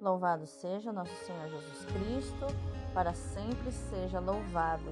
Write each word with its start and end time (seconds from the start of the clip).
Louvado 0.00 0.46
seja 0.46 0.94
nosso 0.94 1.14
Senhor 1.26 1.46
Jesus 1.50 1.84
Cristo, 1.84 2.46
para 2.94 3.12
sempre 3.12 3.70
seja 3.70 4.18
louvado. 4.18 4.90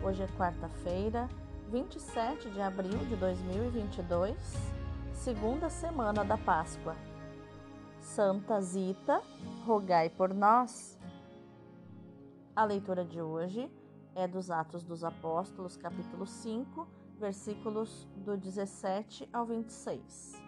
Hoje 0.00 0.22
é 0.22 0.28
quarta-feira, 0.28 1.28
27 1.70 2.50
de 2.50 2.60
abril 2.60 2.96
de 3.08 3.16
2022, 3.16 4.36
segunda 5.12 5.68
semana 5.68 6.24
da 6.24 6.38
Páscoa. 6.38 6.94
Santa 8.00 8.60
Zita, 8.60 9.20
rogai 9.66 10.08
por 10.08 10.32
nós. 10.32 10.96
A 12.54 12.64
leitura 12.64 13.04
de 13.04 13.20
hoje 13.20 13.68
é 14.14 14.28
dos 14.28 14.52
Atos 14.52 14.84
dos 14.84 15.02
Apóstolos, 15.02 15.76
capítulo 15.76 16.28
5, 16.28 16.86
versículos 17.18 18.06
do 18.18 18.36
17 18.36 19.28
ao 19.32 19.46
26. 19.46 20.40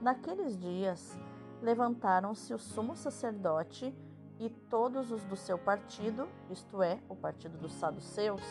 Naqueles 0.00 0.56
dias, 0.58 1.18
levantaram-se 1.62 2.54
o 2.54 2.58
sumo 2.58 2.96
sacerdote 2.96 3.94
e 4.38 4.48
todos 4.48 5.10
os 5.10 5.22
do 5.24 5.36
seu 5.36 5.58
partido, 5.58 6.28
isto 6.50 6.82
é, 6.82 6.98
o 7.08 7.16
partido 7.16 7.58
dos 7.58 7.72
saduceus, 7.72 8.42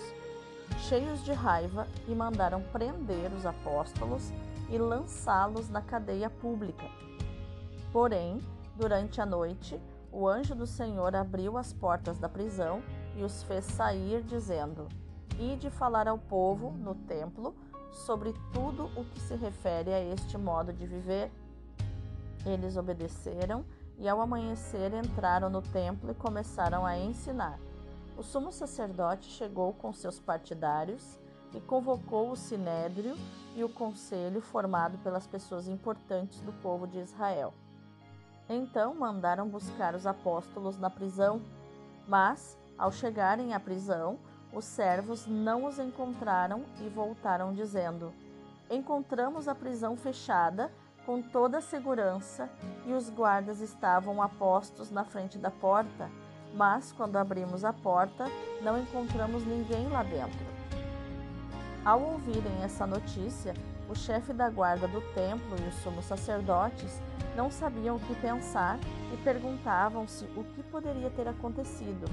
cheios 0.78 1.24
de 1.24 1.32
raiva, 1.32 1.88
e 2.08 2.14
mandaram 2.14 2.62
prender 2.74 3.32
os 3.32 3.46
apóstolos 3.46 4.32
e 4.70 4.78
lançá-los 4.78 5.70
na 5.70 5.82
cadeia 5.82 6.30
pública. 6.30 6.86
Porém, 7.94 8.40
durante 8.76 9.22
a 9.22 9.26
noite, 9.26 9.80
o 10.12 10.28
anjo 10.28 10.54
do 10.54 10.68
Senhor 10.68 11.16
abriu 11.16 11.58
as 11.58 11.72
portas 11.72 12.18
da 12.20 12.28
prisão 12.28 12.82
e 13.16 13.24
os 13.24 13.44
fez 13.44 13.64
sair, 13.66 14.22
dizendo: 14.24 14.88
Ide 15.40 15.70
falar 15.70 16.08
ao 16.08 16.18
povo 16.18 16.72
no 16.72 16.96
templo 16.96 17.56
sobre 17.92 18.34
tudo 18.54 18.86
o 18.96 19.06
que 19.06 19.20
se 19.20 19.36
refere 19.36 19.94
a 19.94 20.04
este 20.04 20.38
modo 20.38 20.74
de 20.74 20.86
viver 20.86 21.32
eles 22.48 22.78
obedeceram 22.78 23.66
e, 23.98 24.08
ao 24.08 24.22
amanhecer, 24.22 24.94
entraram 24.94 25.50
no 25.50 25.62
templo 25.62 26.12
e 26.12 26.16
começaram 26.16 26.86
a 26.86 26.98
ensinar. 26.98 27.60
O 28.18 28.24
sumo 28.24 28.52
sacerdote 28.52 29.30
chegou 29.30 29.74
com 29.74 29.94
seus 29.94 30.20
partidários 30.20 31.20
e 31.54 31.60
convocou 31.60 32.32
o 32.32 32.36
sinédrio 32.36 33.16
e 33.56 33.64
o 33.64 33.70
conselho 33.70 34.42
formado 34.42 34.98
pelas 35.00 35.28
pessoas 35.28 35.68
importantes 35.68 36.42
do 36.42 36.52
povo 36.54 36.88
de 36.88 37.00
Israel. 37.00 37.54
Então 38.50 38.96
mandaram 38.96 39.48
buscar 39.48 39.94
os 39.94 40.06
apóstolos 40.06 40.78
na 40.78 40.90
prisão, 40.90 41.42
mas, 42.08 42.58
ao 42.78 42.92
chegarem 42.92 43.54
à 43.54 43.60
prisão, 43.60 44.18
os 44.54 44.66
servos 44.66 45.28
não 45.28 45.66
os 45.66 45.78
encontraram 45.78 46.64
e 46.80 46.88
voltaram 46.90 47.54
dizendo: 47.54 48.14
Encontramos 48.70 49.48
a 49.48 49.56
prisão 49.56 49.96
fechada 49.98 50.72
com 51.08 51.22
toda 51.22 51.60
a 51.60 51.62
segurança 51.62 52.50
e 52.86 52.92
os 52.92 53.10
guardas 53.10 53.62
estavam 53.62 54.22
apostos 54.22 54.92
na 54.92 55.06
frente 55.06 55.38
da 55.38 55.50
porta, 55.50 56.12
mas 56.54 56.92
quando 56.92 57.16
abrimos 57.16 57.64
a 57.64 57.72
porta, 57.72 58.26
não 58.62 58.78
encontramos 58.78 59.46
ninguém 59.46 59.88
lá 59.88 60.04
dentro. 60.04 60.46
Ao 61.86 62.02
ouvirem 62.02 62.62
essa 62.62 62.86
notícia, 62.86 63.54
o 63.90 63.96
chefe 63.96 64.34
da 64.34 64.50
guarda 64.50 64.86
do 64.86 65.00
templo 65.14 65.56
e 65.64 65.70
os 65.70 65.76
sumos 65.76 66.04
sacerdotes 66.04 67.02
não 67.38 67.50
sabiam 67.50 67.96
o 67.96 68.00
que 68.02 68.14
pensar 68.16 68.78
e 69.14 69.18
perguntavam-se 69.24 70.26
o 70.36 70.44
que 70.44 70.62
poderia 70.62 71.10
ter 71.12 71.30
acontecido. 71.30 72.06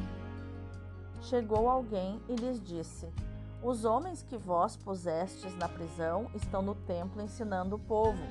Chegou 1.20 1.68
alguém 1.68 2.20
e 2.28 2.36
lhes 2.36 2.62
disse: 2.62 3.08
Os 3.60 3.84
homens 3.84 4.22
que 4.22 4.36
vós 4.36 4.76
pusestes 4.76 5.52
na 5.56 5.68
prisão 5.68 6.30
estão 6.32 6.62
no 6.62 6.76
templo 6.76 7.20
ensinando 7.20 7.74
o 7.74 7.78
povo. 7.80 8.22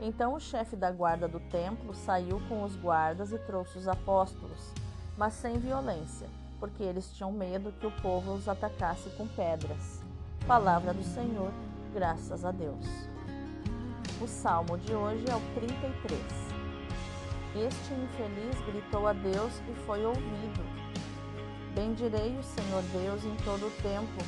Então 0.00 0.34
o 0.34 0.40
chefe 0.40 0.76
da 0.76 0.90
guarda 0.90 1.26
do 1.26 1.40
templo 1.40 1.94
saiu 1.94 2.40
com 2.48 2.62
os 2.62 2.76
guardas 2.76 3.32
e 3.32 3.38
trouxe 3.38 3.78
os 3.78 3.88
apóstolos, 3.88 4.72
mas 5.16 5.32
sem 5.34 5.58
violência, 5.58 6.28
porque 6.60 6.82
eles 6.82 7.10
tinham 7.12 7.32
medo 7.32 7.72
que 7.80 7.86
o 7.86 7.90
povo 8.02 8.34
os 8.34 8.48
atacasse 8.48 9.08
com 9.10 9.26
pedras. 9.26 10.02
Palavra 10.46 10.92
do 10.92 11.02
Senhor, 11.02 11.50
graças 11.94 12.44
a 12.44 12.50
Deus. 12.50 12.84
O 14.20 14.26
salmo 14.26 14.78
de 14.78 14.94
hoje 14.94 15.24
é 15.28 15.34
o 15.34 15.40
33. 15.54 16.20
Este 17.54 17.94
infeliz 17.94 18.60
gritou 18.66 19.06
a 19.06 19.14
Deus 19.14 19.52
e 19.70 19.74
foi 19.86 20.04
ouvido. 20.04 20.62
Bendirei 21.74 22.36
o 22.38 22.42
Senhor 22.42 22.82
Deus 22.92 23.24
em 23.24 23.34
todo 23.44 23.66
o 23.66 23.82
tempo, 23.82 24.22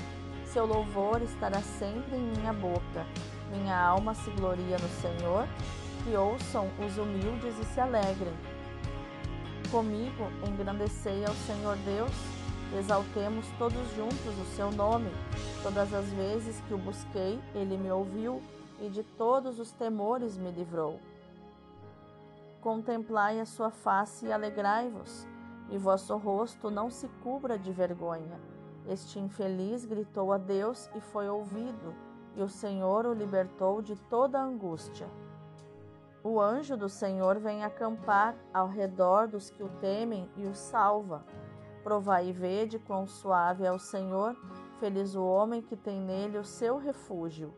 seu 0.46 0.64
louvor 0.64 1.20
estará 1.22 1.60
sempre 1.60 2.16
em 2.16 2.32
minha 2.36 2.52
boca. 2.52 3.06
Minha 3.50 3.78
alma 3.78 4.14
se 4.14 4.30
gloria 4.32 4.76
no 4.76 4.88
Senhor, 5.00 5.48
que 6.04 6.14
ouçam 6.14 6.68
os 6.84 6.98
humildes 6.98 7.58
e 7.58 7.64
se 7.64 7.80
alegrem. 7.80 8.34
Comigo 9.70 10.24
engrandecei 10.46 11.24
ao 11.24 11.34
Senhor 11.34 11.76
Deus, 11.78 12.12
exaltemos 12.78 13.46
todos 13.58 13.94
juntos 13.94 14.38
o 14.38 14.44
seu 14.54 14.70
nome. 14.70 15.10
Todas 15.62 15.92
as 15.94 16.06
vezes 16.10 16.60
que 16.68 16.74
o 16.74 16.78
busquei, 16.78 17.40
ele 17.54 17.76
me 17.78 17.90
ouviu 17.90 18.42
e 18.80 18.88
de 18.90 19.02
todos 19.02 19.58
os 19.58 19.72
temores 19.72 20.36
me 20.36 20.50
livrou. 20.50 21.00
Contemplai 22.60 23.40
a 23.40 23.46
sua 23.46 23.70
face 23.70 24.26
e 24.26 24.32
alegrai-vos, 24.32 25.26
e 25.70 25.78
vosso 25.78 26.16
rosto 26.16 26.70
não 26.70 26.90
se 26.90 27.08
cubra 27.22 27.58
de 27.58 27.72
vergonha. 27.72 28.38
Este 28.86 29.18
infeliz 29.18 29.86
gritou 29.86 30.32
a 30.32 30.38
Deus 30.38 30.90
e 30.94 31.00
foi 31.00 31.28
ouvido 31.28 32.07
e 32.36 32.42
o 32.42 32.48
Senhor 32.48 33.06
o 33.06 33.12
libertou 33.12 33.82
de 33.82 33.96
toda 33.96 34.40
angústia. 34.40 35.08
O 36.22 36.40
anjo 36.40 36.76
do 36.76 36.88
Senhor 36.88 37.38
vem 37.38 37.64
acampar 37.64 38.36
ao 38.52 38.68
redor 38.68 39.28
dos 39.28 39.50
que 39.50 39.62
o 39.62 39.68
temem 39.80 40.28
e 40.36 40.46
o 40.46 40.54
salva. 40.54 41.24
Provai 41.82 42.28
e 42.28 42.32
vede 42.32 42.78
quão 42.78 43.06
suave 43.06 43.64
é 43.64 43.72
o 43.72 43.78
Senhor, 43.78 44.36
feliz 44.78 45.14
o 45.14 45.24
homem 45.24 45.62
que 45.62 45.76
tem 45.76 46.00
nele 46.00 46.36
o 46.38 46.44
seu 46.44 46.76
refúgio. 46.76 47.54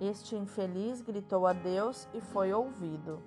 Este 0.00 0.36
infeliz 0.36 1.00
gritou 1.00 1.46
a 1.46 1.52
Deus 1.52 2.06
e 2.14 2.20
foi 2.20 2.52
ouvido. 2.52 3.20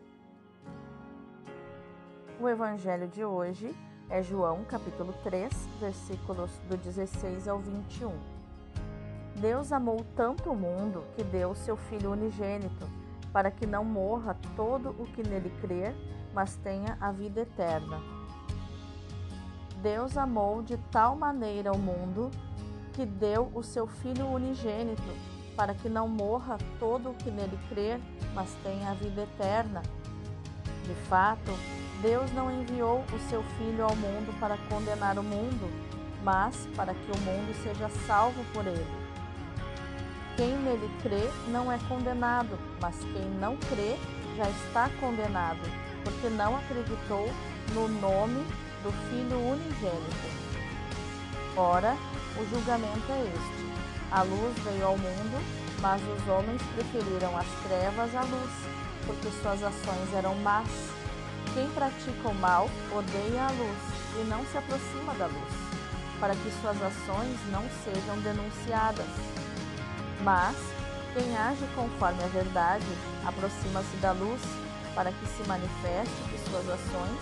O 2.39 2.47
evangelho 2.47 3.07
de 3.07 3.25
hoje 3.25 3.75
é 4.09 4.21
João, 4.21 4.63
capítulo 4.65 5.13
3, 5.23 5.51
versículos 5.79 6.51
do 6.69 6.77
16 6.77 7.47
ao 7.47 7.59
21. 7.59 8.30
Deus 9.41 9.71
amou 9.71 10.05
tanto 10.15 10.51
o 10.51 10.55
mundo 10.55 11.03
que 11.15 11.23
deu 11.23 11.55
seu 11.55 11.75
Filho 11.75 12.11
unigênito, 12.11 12.87
para 13.33 13.49
que 13.49 13.65
não 13.65 13.83
morra 13.83 14.37
todo 14.55 14.89
o 14.99 15.05
que 15.07 15.27
nele 15.27 15.51
crer, 15.59 15.95
mas 16.31 16.55
tenha 16.57 16.95
a 17.01 17.11
vida 17.11 17.41
eterna. 17.41 17.99
Deus 19.81 20.15
amou 20.15 20.61
de 20.61 20.77
tal 20.91 21.15
maneira 21.15 21.71
o 21.71 21.79
mundo 21.79 22.29
que 22.93 23.03
deu 23.03 23.51
o 23.55 23.63
seu 23.63 23.87
Filho 23.87 24.27
unigênito, 24.27 25.01
para 25.55 25.73
que 25.73 25.89
não 25.89 26.07
morra 26.07 26.59
todo 26.79 27.09
o 27.09 27.15
que 27.15 27.31
nele 27.31 27.57
crer, 27.67 27.99
mas 28.35 28.55
tenha 28.61 28.91
a 28.91 28.93
vida 28.93 29.23
eterna. 29.23 29.81
De 30.85 30.93
fato, 31.09 31.51
Deus 31.99 32.31
não 32.33 32.51
enviou 32.51 33.03
o 33.11 33.19
seu 33.27 33.41
Filho 33.57 33.85
ao 33.85 33.95
mundo 33.95 34.39
para 34.39 34.55
condenar 34.69 35.17
o 35.17 35.23
mundo, 35.23 35.67
mas 36.23 36.67
para 36.75 36.93
que 36.93 37.11
o 37.11 37.17
mundo 37.21 37.55
seja 37.63 37.89
salvo 38.05 38.43
por 38.53 38.67
ele. 38.67 39.00
Quem 40.37 40.55
nele 40.57 40.89
crê 41.03 41.29
não 41.49 41.71
é 41.71 41.77
condenado, 41.89 42.57
mas 42.81 42.95
quem 42.99 43.29
não 43.39 43.57
crê 43.57 43.97
já 44.37 44.49
está 44.49 44.89
condenado, 44.99 45.59
porque 46.03 46.29
não 46.29 46.55
acreditou 46.57 47.29
no 47.73 47.87
nome 47.87 48.43
do 48.81 48.91
Filho 49.09 49.37
unigênito. 49.39 50.51
Ora, 51.55 51.97
o 52.37 52.45
julgamento 52.49 53.11
é 53.11 53.23
este: 53.25 53.71
a 54.09 54.23
luz 54.23 54.57
veio 54.63 54.85
ao 54.85 54.97
mundo, 54.97 55.43
mas 55.81 56.01
os 56.01 56.27
homens 56.27 56.61
preferiram 56.75 57.37
as 57.37 57.47
trevas 57.67 58.15
à 58.15 58.21
luz, 58.21 58.51
porque 59.05 59.29
suas 59.41 59.61
ações 59.61 60.13
eram 60.13 60.35
más. 60.35 60.67
Quem 61.53 61.69
pratica 61.71 62.29
o 62.29 62.35
mal 62.35 62.69
odeia 62.95 63.43
a 63.43 63.51
luz 63.51 63.77
e 64.21 64.23
não 64.29 64.45
se 64.45 64.57
aproxima 64.57 65.13
da 65.15 65.25
luz, 65.25 65.53
para 66.21 66.33
que 66.33 66.51
suas 66.61 66.81
ações 66.81 67.37
não 67.51 67.63
sejam 67.83 68.17
denunciadas. 68.21 69.41
Mas 70.23 70.55
quem 71.13 71.35
age 71.35 71.65
conforme 71.75 72.23
a 72.23 72.27
verdade 72.27 72.85
aproxima-se 73.25 73.97
da 73.97 74.11
luz 74.11 74.41
para 74.93 75.11
que 75.11 75.25
se 75.25 75.47
manifeste 75.47 76.29
que 76.29 76.37
suas 76.49 76.69
ações 76.69 77.19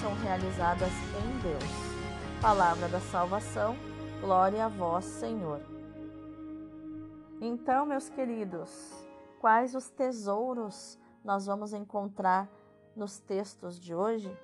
são 0.00 0.14
realizadas 0.22 0.90
em 0.90 1.38
Deus. 1.38 1.92
Palavra 2.40 2.88
da 2.88 3.00
salvação, 3.00 3.76
glória 4.20 4.66
a 4.66 4.68
vós, 4.68 5.04
Senhor. 5.04 5.60
Então, 7.40 7.86
meus 7.86 8.08
queridos, 8.08 8.92
quais 9.40 9.74
os 9.74 9.88
tesouros 9.90 10.98
nós 11.24 11.46
vamos 11.46 11.72
encontrar 11.72 12.48
nos 12.94 13.18
textos 13.18 13.80
de 13.80 13.94
hoje? 13.94 14.36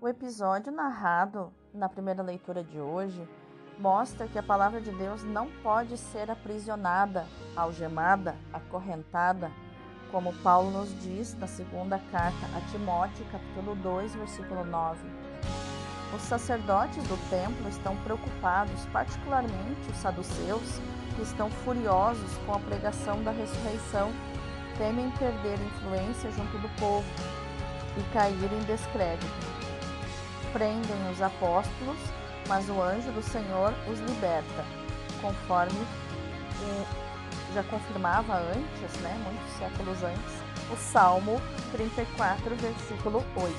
O 0.00 0.08
episódio 0.08 0.72
narrado 0.72 1.52
na 1.72 1.88
primeira 1.88 2.22
leitura 2.22 2.62
de 2.62 2.80
hoje 2.80 3.26
mostra 3.78 4.26
que 4.26 4.38
a 4.38 4.42
palavra 4.42 4.80
de 4.80 4.90
Deus 4.92 5.22
não 5.24 5.48
pode 5.62 5.96
ser 5.96 6.30
aprisionada, 6.30 7.26
algemada, 7.56 8.36
acorrentada 8.52 9.50
como 10.14 10.32
Paulo 10.32 10.70
nos 10.70 10.90
diz 11.02 11.36
na 11.40 11.48
segunda 11.48 11.98
carta 12.12 12.46
a 12.56 12.60
Timóteo, 12.70 13.26
capítulo 13.32 13.74
2, 13.74 14.14
versículo 14.14 14.64
9. 14.64 15.00
Os 16.14 16.22
sacerdotes 16.22 17.02
do 17.08 17.16
templo 17.28 17.68
estão 17.68 17.96
preocupados, 17.96 18.86
particularmente 18.92 19.90
os 19.90 19.96
saduceus, 19.96 20.80
que 21.16 21.22
estão 21.22 21.50
furiosos 21.50 22.30
com 22.46 22.54
a 22.54 22.60
pregação 22.60 23.24
da 23.24 23.32
ressurreição, 23.32 24.12
temem 24.78 25.10
perder 25.18 25.58
influência 25.60 26.30
junto 26.30 26.58
do 26.58 26.68
povo 26.78 27.08
e 27.98 28.12
cair 28.12 28.52
em 28.52 28.64
descrédito. 28.66 29.26
Prendem 30.52 31.10
os 31.10 31.20
apóstolos, 31.20 31.98
mas 32.48 32.68
o 32.68 32.80
anjo 32.80 33.10
do 33.12 33.22
Senhor 33.22 33.72
os 33.90 33.98
liberta, 34.00 34.64
conforme 35.20 35.78
já 37.54 37.62
confirmava 37.64 38.34
antes, 38.34 39.00
né, 39.00 39.16
muitos 39.24 39.56
séculos 39.56 40.02
antes, 40.02 40.34
o 40.72 40.76
Salmo 40.76 41.40
34, 41.72 42.56
versículo 42.56 43.24
8, 43.36 43.54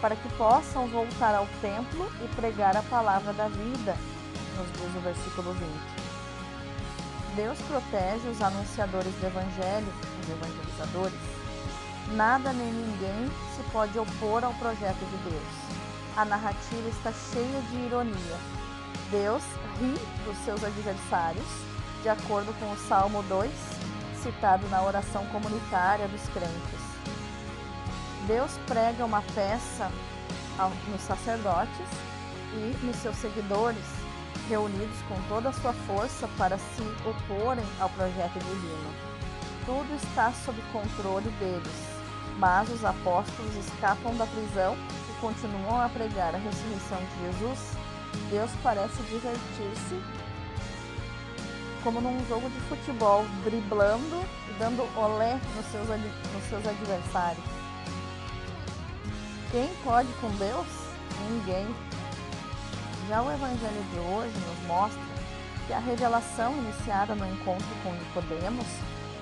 para 0.00 0.16
que 0.16 0.28
possam 0.30 0.88
voltar 0.88 1.34
ao 1.34 1.46
templo 1.60 2.10
e 2.24 2.28
pregar 2.34 2.76
a 2.76 2.82
palavra 2.82 3.32
da 3.32 3.46
vida, 3.48 3.96
nos 4.56 4.66
diz 4.72 4.96
o 4.96 5.00
versículo 5.00 5.52
20. 5.52 5.70
Deus 7.36 7.58
protege 7.60 8.28
os 8.28 8.42
anunciadores 8.42 9.14
do 9.14 9.26
Evangelho, 9.26 9.92
os 10.20 10.28
evangelizadores. 10.28 11.18
Nada 12.14 12.52
nem 12.52 12.70
ninguém 12.70 13.30
se 13.56 13.62
pode 13.70 13.98
opor 13.98 14.44
ao 14.44 14.52
projeto 14.54 14.98
de 14.98 15.30
Deus. 15.30 15.81
A 16.14 16.26
narrativa 16.26 16.88
está 16.90 17.10
cheia 17.10 17.60
de 17.70 17.76
ironia. 17.86 18.36
Deus 19.10 19.42
ri 19.80 19.94
dos 20.26 20.36
seus 20.44 20.62
adversários, 20.62 21.46
de 22.02 22.08
acordo 22.10 22.52
com 22.60 22.70
o 22.70 22.76
Salmo 22.76 23.22
2, 23.22 23.50
citado 24.22 24.68
na 24.68 24.82
oração 24.82 25.24
comunitária 25.26 26.06
dos 26.08 26.20
crentes. 26.28 26.80
Deus 28.26 28.58
prega 28.66 29.06
uma 29.06 29.22
peça 29.34 29.90
nos 30.90 31.00
sacerdotes 31.00 31.88
e 32.52 32.84
nos 32.84 32.96
seus 32.96 33.16
seguidores, 33.16 33.84
reunidos 34.50 34.98
com 35.08 35.16
toda 35.28 35.48
a 35.48 35.52
sua 35.54 35.72
força 35.72 36.28
para 36.36 36.58
se 36.58 36.82
oporem 37.08 37.64
ao 37.80 37.88
projeto 37.88 38.38
divino. 38.38 38.92
Tudo 39.64 39.94
está 39.94 40.30
sob 40.44 40.60
controle 40.72 41.30
deles, 41.38 42.02
mas 42.38 42.68
os 42.68 42.84
apóstolos 42.84 43.56
escapam 43.56 44.14
da 44.14 44.26
prisão 44.26 44.76
continuam 45.22 45.80
a 45.80 45.88
pregar 45.88 46.34
a 46.34 46.38
ressurreição 46.38 46.98
de 46.98 47.26
Jesus. 47.26 47.76
Deus 48.28 48.50
parece 48.60 49.00
divertir-se 49.04 50.02
como 51.84 52.00
num 52.00 52.18
jogo 52.26 52.50
de 52.50 52.60
futebol, 52.62 53.24
driblando 53.44 54.24
e 54.50 54.58
dando 54.58 54.82
olé 54.98 55.40
nos 55.56 55.66
seus, 55.66 55.88
nos 55.88 56.44
seus 56.48 56.66
adversários. 56.66 57.44
Quem 59.50 59.68
pode 59.84 60.08
com 60.20 60.28
Deus? 60.30 60.66
Ninguém. 61.30 61.66
Já 63.08 63.22
o 63.22 63.32
Evangelho 63.32 63.84
de 63.92 63.98
hoje 63.98 64.34
nos 64.48 64.66
mostra 64.66 65.02
que 65.66 65.72
a 65.72 65.78
revelação 65.78 66.52
iniciada 66.58 67.14
no 67.14 67.26
encontro 67.32 67.66
com 67.82 67.92
Nicodemos 67.92 68.66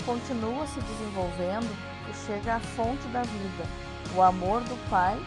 continua 0.07 0.67
se 0.67 0.81
desenvolvendo 0.81 1.71
e 2.11 2.27
chega 2.27 2.57
à 2.57 2.61
fonte 2.61 3.07
da 3.09 3.23
vida, 3.23 3.65
o 4.15 4.23
amor 4.23 4.61
do 4.63 4.91
Pai 4.91 5.19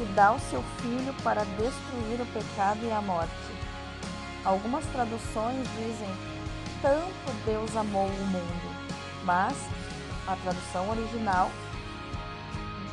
que 0.00 0.06
dá 0.14 0.32
o 0.32 0.40
seu 0.40 0.62
Filho 0.80 1.12
para 1.22 1.44
destruir 1.44 2.22
o 2.22 2.26
pecado 2.32 2.78
e 2.82 2.90
a 2.90 3.02
morte. 3.02 3.30
Algumas 4.42 4.86
traduções 4.86 5.68
dizem 5.76 6.08
tanto 6.80 7.44
Deus 7.44 7.76
amou 7.76 8.06
o 8.06 8.26
mundo, 8.26 8.74
mas 9.24 9.54
a 10.26 10.34
tradução 10.36 10.88
original 10.88 11.50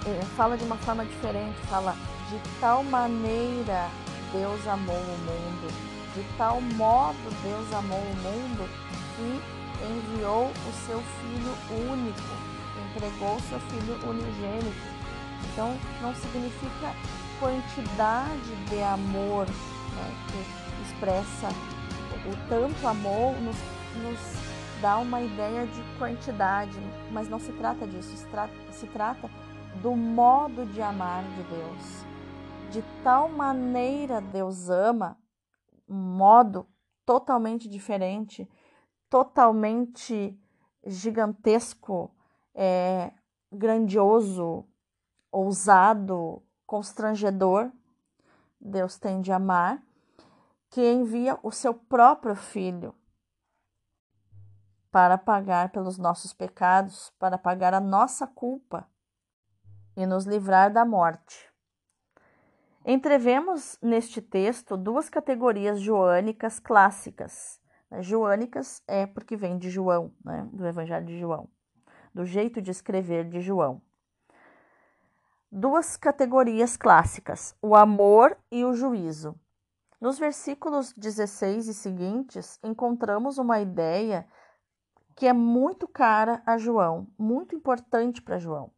é, 0.05 0.21
fala 0.35 0.57
de 0.57 0.65
uma 0.65 0.75
forma 0.75 1.05
diferente, 1.05 1.55
fala 1.69 1.95
de 2.29 2.59
tal 2.59 2.83
maneira 2.83 3.89
Deus 4.33 4.67
amou 4.67 4.97
o 4.97 5.17
mundo, 5.19 5.73
de 6.13 6.37
tal 6.37 6.59
modo 6.59 7.17
Deus 7.41 7.73
amou 7.73 7.99
o 8.01 8.15
mundo 8.17 8.69
que 9.15 9.41
enviou 9.85 10.47
o 10.47 10.85
seu 10.85 11.01
Filho 11.01 11.89
único, 11.89 12.35
entregou 12.89 13.37
o 13.37 13.41
seu 13.43 13.59
Filho 13.61 13.97
unigênito. 14.09 14.96
Então 15.51 15.77
não 16.01 16.13
significa 16.15 16.93
quantidade 17.39 18.55
de 18.69 18.81
amor 18.81 19.45
né, 19.47 20.11
que 20.27 20.83
expressa 20.83 21.49
o 22.25 22.49
tanto 22.49 22.87
amor 22.87 23.33
nos 23.41 23.55
nos 23.97 24.47
dá 24.81 24.97
uma 24.99 25.21
ideia 25.21 25.65
de 25.65 25.81
quantidade, 25.97 26.77
mas 27.11 27.27
não 27.27 27.39
se 27.39 27.51
trata 27.53 27.87
disso, 27.87 28.15
se 28.15 28.27
trata, 28.27 28.53
se 28.71 28.87
trata 28.87 29.29
do 29.81 29.95
modo 29.95 30.65
de 30.67 30.81
amar 30.81 31.23
de 31.23 31.43
Deus. 31.43 32.05
De 32.69 32.83
tal 33.03 33.29
maneira 33.29 34.21
Deus 34.21 34.69
ama, 34.69 35.17
um 35.87 35.95
modo 35.95 36.67
totalmente 37.05 37.67
diferente, 37.67 38.47
totalmente 39.09 40.37
gigantesco, 40.85 42.11
é, 42.53 43.11
grandioso, 43.51 44.66
ousado, 45.37 46.41
constrangedor. 46.65 47.71
Deus 48.59 48.97
tem 48.97 49.21
de 49.21 49.31
amar, 49.31 49.81
que 50.69 50.81
envia 50.91 51.37
o 51.43 51.51
seu 51.51 51.73
próprio 51.73 52.35
filho 52.35 52.93
para 54.91 55.17
pagar 55.17 55.69
pelos 55.69 55.97
nossos 55.97 56.33
pecados, 56.33 57.11
para 57.19 57.37
pagar 57.37 57.73
a 57.73 57.79
nossa 57.79 58.25
culpa 58.25 58.89
e 59.95 60.05
nos 60.05 60.25
livrar 60.25 60.73
da 60.73 60.83
morte. 60.83 61.47
Entrevemos 62.83 63.77
neste 63.81 64.21
texto 64.21 64.75
duas 64.75 65.09
categorias 65.09 65.79
joânicas 65.79 66.59
clássicas. 66.59 67.61
Joânicas 67.99 68.81
é 68.87 69.05
porque 69.05 69.35
vem 69.35 69.57
de 69.57 69.69
João, 69.69 70.11
né, 70.23 70.49
do 70.51 70.65
Evangelho 70.65 71.05
de 71.05 71.19
João, 71.19 71.47
do 72.13 72.25
jeito 72.25 72.61
de 72.61 72.71
escrever 72.71 73.29
de 73.29 73.39
João. 73.39 73.81
Duas 75.49 75.95
categorias 75.95 76.75
clássicas, 76.75 77.55
o 77.61 77.73
amor 77.73 78.37
e 78.51 78.65
o 78.65 78.73
juízo. 78.73 79.33
Nos 79.99 80.19
versículos 80.19 80.91
16 80.91 81.69
e 81.69 81.73
seguintes, 81.73 82.59
encontramos 82.61 83.37
uma 83.37 83.61
ideia 83.61 84.27
que 85.15 85.25
é 85.25 85.31
muito 85.31 85.87
cara 85.87 86.41
a 86.45 86.57
João, 86.57 87.07
muito 87.17 87.55
importante 87.55 88.21
para 88.21 88.37
João. 88.37 88.71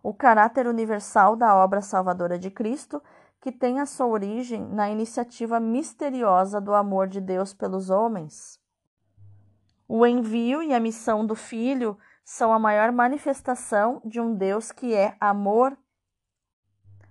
O 0.00 0.14
caráter 0.14 0.68
universal 0.68 1.34
da 1.34 1.56
obra 1.56 1.82
salvadora 1.82 2.38
de 2.38 2.52
Cristo, 2.52 3.02
que 3.40 3.50
tem 3.50 3.80
a 3.80 3.86
sua 3.86 4.06
origem 4.06 4.64
na 4.64 4.88
iniciativa 4.88 5.58
misteriosa 5.58 6.60
do 6.60 6.72
amor 6.72 7.08
de 7.08 7.20
Deus 7.20 7.52
pelos 7.52 7.90
homens. 7.90 8.60
O 9.88 10.06
envio 10.06 10.62
e 10.62 10.72
a 10.72 10.78
missão 10.78 11.26
do 11.26 11.34
Filho 11.34 11.98
são 12.24 12.52
a 12.52 12.58
maior 12.60 12.92
manifestação 12.92 14.00
de 14.04 14.20
um 14.20 14.34
Deus 14.34 14.70
que 14.70 14.94
é 14.94 15.16
amor. 15.20 15.76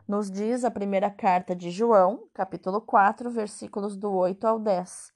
Nos 0.07 0.29
diz 0.29 0.63
a 0.63 0.69
primeira 0.69 1.09
carta 1.09 1.55
de 1.55 1.71
João, 1.71 2.27
capítulo 2.33 2.79
4, 2.79 3.29
versículos 3.31 3.97
do 3.97 4.11
8 4.11 4.45
ao 4.45 4.59
10. 4.59 5.11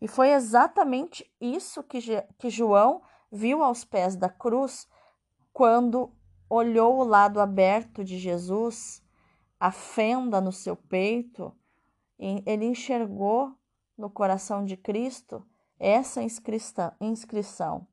E 0.00 0.08
foi 0.08 0.30
exatamente 0.30 1.30
isso 1.38 1.82
que, 1.82 1.98
que 2.38 2.48
João 2.48 3.02
viu 3.30 3.62
aos 3.62 3.84
pés 3.84 4.16
da 4.16 4.30
cruz 4.30 4.88
quando 5.52 6.10
olhou 6.48 6.98
o 6.98 7.04
lado 7.04 7.38
aberto 7.38 8.02
de 8.02 8.18
Jesus, 8.18 9.02
a 9.58 9.70
fenda 9.70 10.40
no 10.40 10.52
seu 10.52 10.74
peito, 10.74 11.54
ele 12.18 12.64
enxergou 12.64 13.54
no 13.96 14.08
coração 14.08 14.64
de 14.64 14.76
Cristo 14.76 15.46
essa 15.78 16.22
inscrição: 16.22 17.86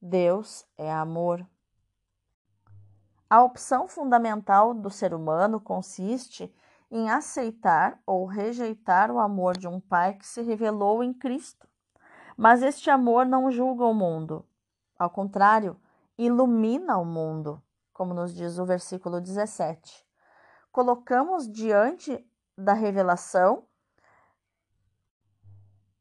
Deus 0.00 0.64
é 0.78 0.90
amor. 0.90 1.44
A 3.30 3.44
opção 3.44 3.86
fundamental 3.86 4.74
do 4.74 4.90
ser 4.90 5.14
humano 5.14 5.60
consiste 5.60 6.52
em 6.90 7.08
aceitar 7.08 7.96
ou 8.04 8.26
rejeitar 8.26 9.08
o 9.08 9.20
amor 9.20 9.56
de 9.56 9.68
um 9.68 9.78
Pai 9.78 10.14
que 10.14 10.26
se 10.26 10.42
revelou 10.42 11.00
em 11.00 11.14
Cristo. 11.14 11.68
Mas 12.36 12.60
este 12.60 12.90
amor 12.90 13.24
não 13.24 13.48
julga 13.48 13.84
o 13.84 13.94
mundo. 13.94 14.44
Ao 14.98 15.08
contrário, 15.08 15.80
ilumina 16.18 16.98
o 16.98 17.04
mundo, 17.04 17.62
como 17.92 18.12
nos 18.12 18.34
diz 18.34 18.58
o 18.58 18.66
versículo 18.66 19.20
17. 19.20 20.04
Colocamos 20.72 21.48
diante 21.48 22.28
da 22.58 22.72
revelação 22.72 23.64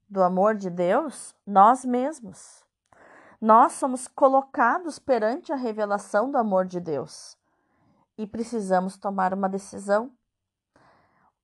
do 0.09 0.24
amor 0.24 0.55
de 0.55 0.71
Deus 0.71 1.36
nós 1.45 1.86
mesmos. 1.86 2.67
Nós 3.41 3.74
somos 3.74 4.08
colocados 4.08 5.00
perante 5.00 5.53
a 5.53 5.55
revelação 5.55 6.29
do 6.29 6.38
amor 6.38 6.65
de 6.65 6.79
Deus 6.79 7.38
e 8.17 8.27
precisamos 8.27 8.98
tomar 8.98 9.34
uma 9.34 9.48
decisão 9.48 10.12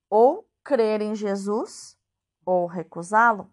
ou 0.10 0.46
crer 0.62 1.02
em 1.02 1.16
Jesus 1.16 1.98
ou 2.46 2.66
recusá-lo. 2.66 3.50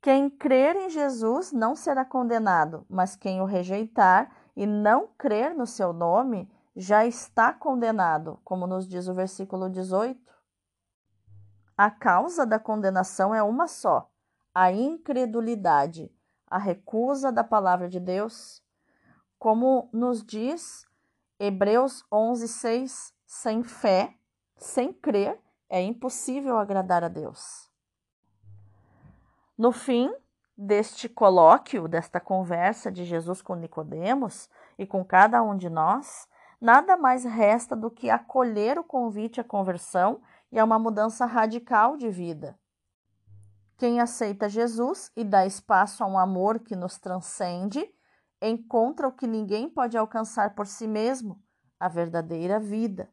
Quem 0.00 0.30
crer 0.30 0.76
em 0.76 0.88
Jesus 0.88 1.52
não 1.52 1.74
será 1.74 2.06
condenado, 2.06 2.86
mas 2.88 3.16
quem 3.16 3.42
o 3.42 3.44
rejeitar 3.44 4.34
e 4.56 4.66
não 4.66 5.08
crer 5.18 5.54
no 5.54 5.66
seu 5.66 5.92
nome 5.92 6.50
já 6.74 7.04
está 7.04 7.52
condenado, 7.52 8.40
como 8.44 8.66
nos 8.66 8.88
diz 8.88 9.08
o 9.08 9.14
versículo 9.14 9.68
18. 9.68 10.18
A 11.76 11.90
causa 11.90 12.46
da 12.46 12.58
condenação 12.58 13.34
é 13.34 13.42
uma 13.42 13.66
só: 13.66 14.10
a 14.54 14.72
incredulidade, 14.72 16.10
a 16.46 16.58
recusa 16.58 17.32
da 17.32 17.44
palavra 17.44 17.88
de 17.88 18.00
Deus. 18.00 18.62
Como 19.38 19.88
nos 19.92 20.24
diz 20.24 20.86
Hebreus 21.38 22.04
11:6, 22.10 23.12
sem 23.26 23.62
fé, 23.62 24.14
sem 24.56 24.92
crer, 24.92 25.38
é 25.68 25.82
impossível 25.82 26.58
agradar 26.58 27.04
a 27.04 27.08
Deus. 27.08 27.70
No 29.58 29.72
fim 29.72 30.12
deste 30.56 31.08
colóquio, 31.08 31.88
desta 31.88 32.20
conversa 32.20 32.90
de 32.90 33.04
Jesus 33.04 33.42
com 33.42 33.54
Nicodemos 33.54 34.48
e 34.78 34.86
com 34.86 35.04
cada 35.04 35.42
um 35.42 35.56
de 35.56 35.68
nós, 35.68 36.26
nada 36.60 36.96
mais 36.96 37.24
resta 37.24 37.76
do 37.76 37.90
que 37.90 38.08
acolher 38.08 38.78
o 38.78 38.84
convite 38.84 39.40
à 39.40 39.44
conversão 39.44 40.22
e 40.50 40.58
a 40.58 40.64
uma 40.64 40.78
mudança 40.78 41.26
radical 41.26 41.96
de 41.96 42.08
vida. 42.08 42.58
Quem 43.76 44.00
aceita 44.00 44.48
Jesus 44.48 45.12
e 45.14 45.22
dá 45.22 45.44
espaço 45.44 46.02
a 46.02 46.06
um 46.06 46.18
amor 46.18 46.60
que 46.60 46.74
nos 46.74 46.98
transcende, 46.98 47.86
encontra 48.40 49.06
o 49.06 49.12
que 49.12 49.26
ninguém 49.26 49.68
pode 49.68 49.98
alcançar 49.98 50.54
por 50.54 50.66
si 50.66 50.86
mesmo, 50.86 51.42
a 51.78 51.88
verdadeira 51.88 52.58
vida. 52.58 53.10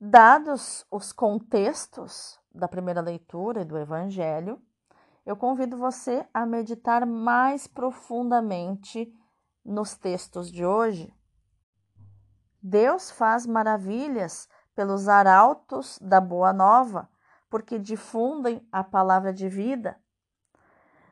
Dados 0.00 0.84
os 0.90 1.12
contextos 1.12 2.40
da 2.52 2.66
primeira 2.66 3.00
leitura 3.00 3.62
e 3.62 3.64
do 3.64 3.78
Evangelho, 3.78 4.60
eu 5.24 5.36
convido 5.36 5.76
você 5.76 6.26
a 6.34 6.44
meditar 6.44 7.06
mais 7.06 7.68
profundamente 7.68 9.14
nos 9.64 9.94
textos 9.94 10.50
de 10.50 10.66
hoje. 10.66 11.14
Deus 12.60 13.12
faz 13.12 13.46
maravilhas 13.46 14.48
pelos 14.74 15.08
arautos 15.08 16.00
da 16.00 16.20
Boa 16.20 16.52
Nova, 16.52 17.08
porque 17.52 17.78
difundem 17.78 18.66
a 18.72 18.82
palavra 18.82 19.30
de 19.30 19.46
vida. 19.46 20.00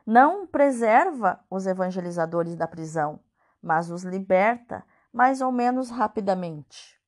Não 0.03 0.47
preserva 0.47 1.39
os 1.51 1.67
evangelizadores 1.67 2.55
da 2.55 2.67
prisão, 2.67 3.19
mas 3.61 3.91
os 3.91 4.01
liberta 4.01 4.83
mais 5.13 5.39
ou 5.39 5.51
menos 5.51 5.91
rapidamente. 5.91 6.99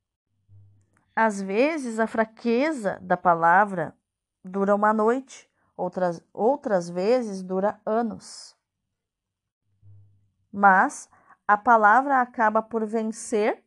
Às 1.16 1.42
vezes, 1.42 2.00
a 2.00 2.06
fraqueza 2.06 3.00
da 3.02 3.18
palavra 3.18 3.98
dura 4.46 4.75
uma 4.75 4.94
noite, 4.94 5.50
outras, 5.75 6.24
outras 6.32 6.88
vezes 6.88 7.42
dura 7.42 7.82
anos. 7.84 8.56
Mas 10.52 11.10
a 11.48 11.58
palavra 11.58 12.22
acaba 12.22 12.62
por 12.62 12.86
vencer 12.86 13.66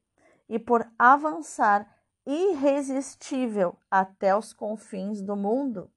e 0.48 0.60
por 0.60 0.88
avançar 0.96 1.92
irresistível 2.26 3.78
até 3.90 4.36
os 4.36 4.52
confins 4.52 5.22
do 5.22 5.36
mundo, 5.36 5.90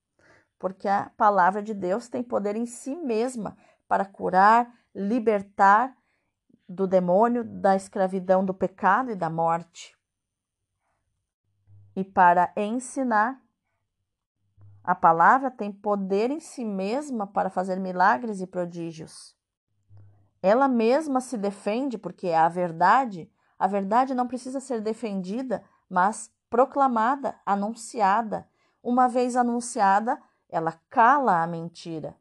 porque 0.59 0.87
a 0.87 1.11
palavra 1.17 1.63
de 1.63 1.73
Deus 1.73 2.07
tem 2.07 2.21
poder 2.21 2.55
em 2.55 2.65
si 2.65 2.95
mesma 2.95 3.57
para 3.87 4.05
curar, 4.05 4.71
libertar 4.93 5.97
do 6.67 6.85
demônio, 6.85 7.43
da 7.43 7.75
escravidão, 7.75 8.45
do 8.45 8.53
pecado 8.53 9.09
e 9.09 9.15
da 9.15 9.29
morte. 9.29 9.97
E 11.95 12.03
para 12.03 12.53
ensinar. 12.55 13.41
A 14.83 14.95
palavra 14.95 15.51
tem 15.51 15.71
poder 15.71 16.29
em 16.29 16.39
si 16.39 16.63
mesma 16.63 17.27
para 17.27 17.49
fazer 17.49 17.79
milagres 17.79 18.39
e 18.39 18.47
prodígios. 18.47 19.35
Ela 20.41 20.67
mesma 20.67 21.19
se 21.19 21.37
defende 21.37 21.97
porque 21.97 22.27
é 22.27 22.37
a 22.37 22.47
verdade. 22.47 23.29
A 23.57 23.67
verdade 23.67 24.13
não 24.13 24.27
precisa 24.27 24.59
ser 24.59 24.79
defendida 24.79 25.63
mas 25.89 26.31
proclamada, 26.49 27.35
anunciada. 27.45 28.47
Uma 28.81 29.07
vez 29.07 29.35
anunciada, 29.35 30.21
ela 30.47 30.79
cala 30.89 31.41
a 31.41 31.47
mentira. 31.47 32.15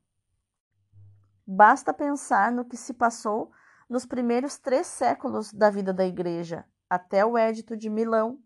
Basta 1.46 1.92
pensar 1.94 2.52
no 2.52 2.64
que 2.64 2.76
se 2.76 2.92
passou 2.92 3.50
nos 3.88 4.04
primeiros 4.04 4.58
três 4.58 4.86
séculos 4.86 5.52
da 5.52 5.70
vida 5.70 5.92
da 5.92 6.04
Igreja, 6.04 6.64
até 6.90 7.24
o 7.24 7.38
Edito 7.38 7.76
de 7.76 7.88
Milão. 7.88 8.38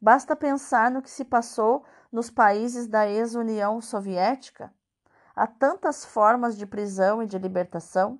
Basta 0.00 0.36
pensar 0.36 0.90
no 0.90 1.00
que 1.00 1.10
se 1.10 1.24
passou 1.24 1.84
nos 2.12 2.30
países 2.30 2.86
da 2.86 3.08
ex-União 3.08 3.80
Soviética. 3.80 4.72
Há 5.34 5.46
tantas 5.46 6.04
formas 6.04 6.56
de 6.56 6.66
prisão 6.66 7.22
e 7.22 7.26
de 7.26 7.38
libertação, 7.38 8.18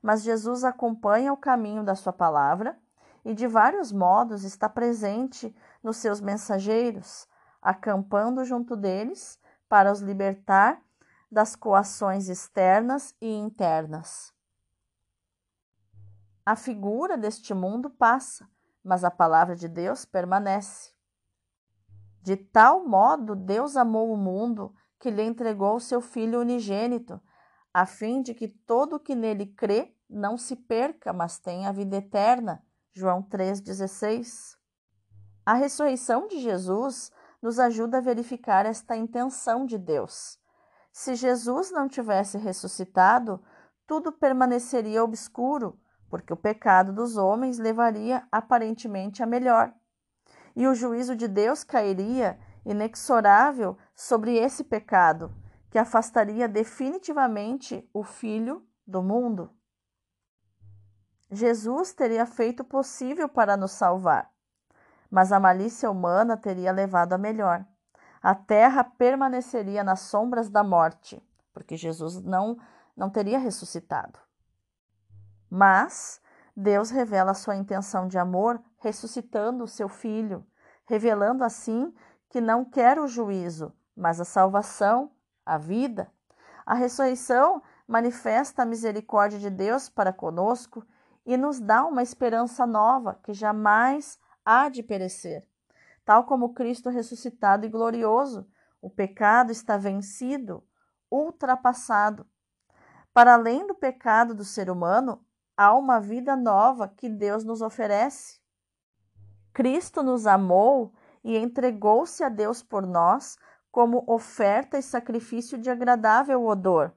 mas 0.00 0.22
Jesus 0.22 0.62
acompanha 0.62 1.32
o 1.32 1.36
caminho 1.36 1.82
da 1.82 1.96
Sua 1.96 2.12
palavra 2.12 2.78
e 3.24 3.34
de 3.34 3.46
vários 3.46 3.92
modos 3.92 4.44
está 4.44 4.68
presente 4.68 5.54
nos 5.82 5.96
seus 5.98 6.20
mensageiros, 6.20 7.26
acampando 7.60 8.44
junto 8.44 8.76
deles 8.76 9.38
para 9.68 9.92
os 9.92 10.00
libertar 10.00 10.82
das 11.30 11.54
coações 11.54 12.28
externas 12.28 13.14
e 13.20 13.30
internas. 13.30 14.32
A 16.44 16.56
figura 16.56 17.18
deste 17.18 17.52
mundo 17.52 17.90
passa, 17.90 18.48
mas 18.82 19.04
a 19.04 19.10
palavra 19.10 19.54
de 19.54 19.68
Deus 19.68 20.04
permanece. 20.06 20.92
De 22.22 22.36
tal 22.36 22.86
modo 22.86 23.36
Deus 23.36 23.76
amou 23.76 24.12
o 24.12 24.16
mundo 24.16 24.74
que 24.98 25.10
lhe 25.10 25.22
entregou 25.22 25.76
o 25.76 25.80
seu 25.80 26.00
Filho 26.00 26.40
unigênito, 26.40 27.20
a 27.72 27.86
fim 27.86 28.22
de 28.22 28.34
que 28.34 28.48
todo 28.48 28.98
que 28.98 29.14
nele 29.14 29.46
crê 29.46 29.94
não 30.08 30.36
se 30.36 30.56
perca, 30.56 31.12
mas 31.12 31.38
tenha 31.38 31.68
a 31.68 31.72
vida 31.72 31.96
eterna. 31.96 32.64
João 32.92 33.22
3,16. 33.22 34.57
A 35.48 35.54
ressurreição 35.54 36.26
de 36.26 36.40
Jesus 36.40 37.10
nos 37.40 37.58
ajuda 37.58 37.96
a 37.96 38.00
verificar 38.02 38.66
esta 38.66 38.94
intenção 38.94 39.64
de 39.64 39.78
Deus. 39.78 40.38
Se 40.92 41.14
Jesus 41.14 41.70
não 41.70 41.88
tivesse 41.88 42.36
ressuscitado, 42.36 43.42
tudo 43.86 44.12
permaneceria 44.12 45.02
obscuro, 45.02 45.80
porque 46.10 46.34
o 46.34 46.36
pecado 46.36 46.92
dos 46.92 47.16
homens 47.16 47.56
levaria 47.56 48.28
aparentemente 48.30 49.22
a 49.22 49.26
melhor. 49.26 49.72
E 50.54 50.66
o 50.66 50.74
juízo 50.74 51.16
de 51.16 51.26
Deus 51.26 51.64
cairia 51.64 52.38
inexorável 52.62 53.78
sobre 53.94 54.36
esse 54.36 54.62
pecado, 54.62 55.34
que 55.70 55.78
afastaria 55.78 56.46
definitivamente 56.46 57.88
o 57.94 58.04
Filho 58.04 58.68
do 58.86 59.02
mundo. 59.02 59.50
Jesus 61.30 61.94
teria 61.94 62.26
feito 62.26 62.60
o 62.60 62.66
possível 62.66 63.30
para 63.30 63.56
nos 63.56 63.72
salvar, 63.72 64.30
mas 65.10 65.32
a 65.32 65.40
malícia 65.40 65.90
humana 65.90 66.36
teria 66.36 66.72
levado 66.72 67.12
a 67.12 67.18
melhor. 67.18 67.64
A 68.22 68.34
terra 68.34 68.84
permaneceria 68.84 69.84
nas 69.84 70.00
sombras 70.00 70.48
da 70.50 70.62
morte, 70.64 71.22
porque 71.52 71.76
Jesus 71.76 72.22
não, 72.22 72.58
não 72.96 73.08
teria 73.08 73.38
ressuscitado. 73.38 74.18
Mas 75.50 76.20
Deus 76.56 76.90
revela 76.90 77.34
sua 77.34 77.56
intenção 77.56 78.08
de 78.08 78.18
amor 78.18 78.60
ressuscitando 78.78 79.64
o 79.64 79.68
seu 79.68 79.88
filho, 79.88 80.44
revelando 80.86 81.44
assim 81.44 81.94
que 82.28 82.40
não 82.40 82.64
quer 82.64 82.98
o 82.98 83.06
juízo, 83.06 83.72
mas 83.96 84.20
a 84.20 84.24
salvação, 84.24 85.10
a 85.44 85.56
vida. 85.56 86.10
A 86.66 86.74
ressurreição 86.74 87.62
manifesta 87.86 88.62
a 88.62 88.66
misericórdia 88.66 89.38
de 89.38 89.48
Deus 89.48 89.88
para 89.88 90.12
conosco 90.12 90.84
e 91.24 91.36
nos 91.36 91.58
dá 91.60 91.84
uma 91.84 92.02
esperança 92.02 92.66
nova 92.66 93.18
que 93.22 93.32
jamais 93.32 94.18
há 94.48 94.70
de 94.70 94.82
perecer. 94.82 95.46
Tal 96.06 96.24
como 96.24 96.54
Cristo 96.54 96.88
ressuscitado 96.88 97.66
e 97.66 97.68
glorioso, 97.68 98.48
o 98.80 98.88
pecado 98.88 99.52
está 99.52 99.76
vencido, 99.76 100.64
ultrapassado. 101.10 102.26
Para 103.12 103.34
além 103.34 103.66
do 103.66 103.74
pecado 103.74 104.34
do 104.34 104.44
ser 104.44 104.70
humano, 104.70 105.22
há 105.54 105.74
uma 105.74 106.00
vida 106.00 106.34
nova 106.34 106.88
que 106.88 107.10
Deus 107.10 107.44
nos 107.44 107.60
oferece. 107.60 108.40
Cristo 109.52 110.02
nos 110.02 110.26
amou 110.26 110.94
e 111.22 111.36
entregou-se 111.36 112.24
a 112.24 112.30
Deus 112.30 112.62
por 112.62 112.86
nós 112.86 113.36
como 113.70 114.02
oferta 114.06 114.78
e 114.78 114.82
sacrifício 114.82 115.58
de 115.58 115.68
agradável 115.68 116.46
odor, 116.46 116.94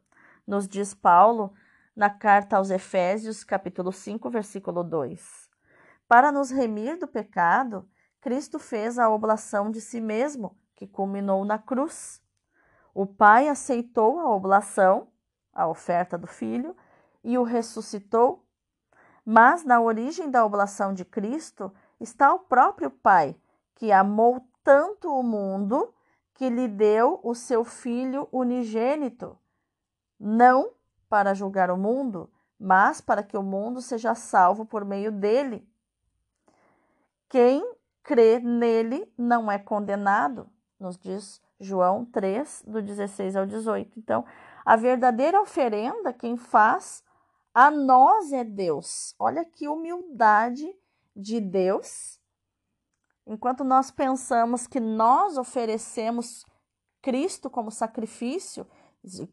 nos 0.47 0.69
diz 0.69 0.93
Paulo 0.93 1.53
na 1.93 2.09
carta 2.09 2.55
aos 2.55 2.69
Efésios, 2.69 3.43
capítulo 3.43 3.91
5, 3.91 4.29
versículo 4.29 4.83
2. 4.83 5.40
Para 6.11 6.29
nos 6.29 6.51
remir 6.51 6.99
do 6.99 7.07
pecado, 7.07 7.87
Cristo 8.19 8.59
fez 8.59 8.99
a 8.99 9.09
oblação 9.09 9.71
de 9.71 9.79
si 9.79 10.01
mesmo, 10.01 10.59
que 10.75 10.85
culminou 10.85 11.45
na 11.45 11.57
cruz. 11.57 12.21
O 12.93 13.05
Pai 13.05 13.47
aceitou 13.47 14.19
a 14.19 14.29
oblação, 14.29 15.07
a 15.53 15.69
oferta 15.69 16.17
do 16.17 16.27
Filho, 16.27 16.75
e 17.23 17.37
o 17.37 17.43
ressuscitou. 17.43 18.45
Mas 19.23 19.63
na 19.63 19.79
origem 19.79 20.29
da 20.29 20.43
oblação 20.43 20.93
de 20.93 21.05
Cristo 21.05 21.73
está 21.97 22.33
o 22.33 22.39
próprio 22.39 22.91
Pai, 22.91 23.33
que 23.73 23.89
amou 23.93 24.45
tanto 24.65 25.09
o 25.17 25.23
mundo 25.23 25.93
que 26.33 26.49
lhe 26.49 26.67
deu 26.67 27.21
o 27.23 27.33
seu 27.33 27.63
Filho 27.63 28.27
unigênito, 28.33 29.39
não 30.19 30.73
para 31.07 31.33
julgar 31.33 31.71
o 31.71 31.77
mundo, 31.77 32.29
mas 32.59 32.99
para 32.99 33.23
que 33.23 33.37
o 33.37 33.41
mundo 33.41 33.81
seja 33.81 34.13
salvo 34.13 34.65
por 34.65 34.83
meio 34.83 35.09
dele. 35.09 35.70
Quem 37.31 37.63
crê 38.03 38.39
nele 38.39 39.09
não 39.17 39.49
é 39.49 39.57
condenado, 39.57 40.49
nos 40.77 40.97
diz 40.97 41.41
João 41.57 42.03
3, 42.03 42.65
do 42.67 42.81
16 42.81 43.37
ao 43.37 43.45
18. 43.45 43.97
Então, 43.97 44.25
a 44.65 44.75
verdadeira 44.75 45.41
oferenda, 45.41 46.11
quem 46.11 46.35
faz 46.35 47.01
a 47.53 47.71
nós 47.71 48.33
é 48.33 48.43
Deus. 48.43 49.15
Olha 49.17 49.45
que 49.45 49.69
humildade 49.69 50.69
de 51.15 51.39
Deus. 51.39 52.19
Enquanto 53.25 53.63
nós 53.63 53.89
pensamos 53.91 54.67
que 54.67 54.81
nós 54.81 55.37
oferecemos 55.37 56.45
Cristo 57.01 57.49
como 57.49 57.71
sacrifício, 57.71 58.67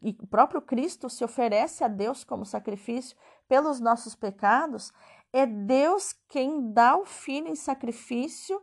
e 0.02 0.16
o 0.22 0.26
próprio 0.28 0.62
Cristo 0.62 1.10
se 1.10 1.24
oferece 1.24 1.82
a 1.82 1.88
Deus 1.88 2.22
como 2.22 2.44
sacrifício 2.44 3.16
pelos 3.48 3.80
nossos 3.80 4.14
pecados, 4.14 4.92
é 5.32 5.46
Deus 5.46 6.14
quem 6.28 6.72
dá 6.72 6.96
o 6.96 7.04
filho 7.04 7.48
em 7.48 7.54
sacrifício 7.54 8.62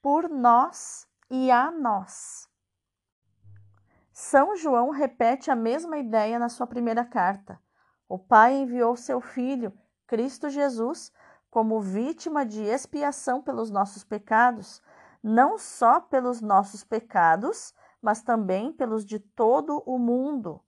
por 0.00 0.28
nós 0.28 1.06
e 1.30 1.50
a 1.50 1.70
nós. 1.70 2.48
São 4.12 4.54
João 4.56 4.90
repete 4.90 5.50
a 5.50 5.56
mesma 5.56 5.96
ideia 5.96 6.38
na 6.38 6.48
sua 6.48 6.66
primeira 6.66 7.04
carta. 7.04 7.58
O 8.08 8.18
Pai 8.18 8.54
enviou 8.54 8.94
seu 8.94 9.20
Filho, 9.20 9.72
Cristo 10.06 10.50
Jesus, 10.50 11.10
como 11.50 11.80
vítima 11.80 12.44
de 12.44 12.62
expiação 12.62 13.40
pelos 13.40 13.70
nossos 13.70 14.04
pecados, 14.04 14.82
não 15.22 15.56
só 15.56 16.00
pelos 16.00 16.42
nossos 16.42 16.84
pecados, 16.84 17.74
mas 18.02 18.22
também 18.22 18.72
pelos 18.72 19.04
de 19.06 19.18
todo 19.18 19.82
o 19.86 19.98
mundo. 19.98 20.60